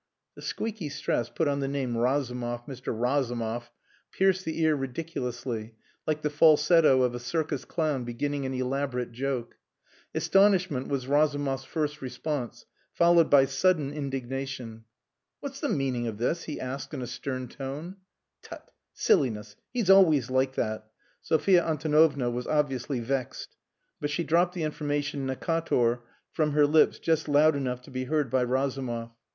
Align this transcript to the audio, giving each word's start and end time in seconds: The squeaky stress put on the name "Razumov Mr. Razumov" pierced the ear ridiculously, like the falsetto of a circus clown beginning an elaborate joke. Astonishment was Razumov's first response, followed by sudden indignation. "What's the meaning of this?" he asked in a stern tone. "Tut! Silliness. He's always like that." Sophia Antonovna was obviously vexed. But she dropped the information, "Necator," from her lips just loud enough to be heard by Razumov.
The 0.33 0.41
squeaky 0.41 0.89
stress 0.89 1.29
put 1.29 1.47
on 1.47 1.59
the 1.59 1.67
name 1.67 1.95
"Razumov 1.95 2.65
Mr. 2.65 2.87
Razumov" 2.87 3.69
pierced 4.11 4.45
the 4.45 4.59
ear 4.63 4.75
ridiculously, 4.75 5.75
like 6.07 6.23
the 6.23 6.31
falsetto 6.31 7.03
of 7.03 7.13
a 7.13 7.19
circus 7.19 7.65
clown 7.65 8.03
beginning 8.03 8.43
an 8.47 8.53
elaborate 8.55 9.11
joke. 9.11 9.57
Astonishment 10.15 10.87
was 10.87 11.05
Razumov's 11.05 11.65
first 11.65 12.01
response, 12.01 12.65
followed 12.91 13.29
by 13.29 13.45
sudden 13.45 13.93
indignation. 13.93 14.85
"What's 15.39 15.59
the 15.59 15.69
meaning 15.69 16.07
of 16.07 16.17
this?" 16.17 16.45
he 16.45 16.59
asked 16.59 16.95
in 16.95 17.03
a 17.03 17.05
stern 17.05 17.47
tone. 17.47 17.97
"Tut! 18.41 18.71
Silliness. 18.95 19.55
He's 19.71 19.91
always 19.91 20.31
like 20.31 20.55
that." 20.55 20.89
Sophia 21.21 21.63
Antonovna 21.63 22.31
was 22.31 22.47
obviously 22.47 22.99
vexed. 23.01 23.55
But 23.99 24.09
she 24.09 24.23
dropped 24.23 24.55
the 24.55 24.63
information, 24.63 25.27
"Necator," 25.27 25.99
from 26.31 26.53
her 26.53 26.65
lips 26.65 26.97
just 26.97 27.27
loud 27.27 27.55
enough 27.55 27.83
to 27.83 27.91
be 27.91 28.05
heard 28.05 28.31
by 28.31 28.43
Razumov. 28.43 29.11